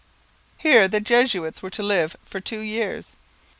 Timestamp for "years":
2.61-3.15